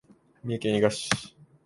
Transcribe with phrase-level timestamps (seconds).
[0.43, 1.11] 三重県伊賀市